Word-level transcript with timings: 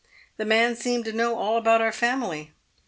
The 0.37 0.45
man 0.45 0.75
seemed 0.75 1.05
to 1.05 1.13
know 1.13 1.37
all 1.37 1.57
about 1.57 1.79
our 1.79 1.91
family. 1.91 2.53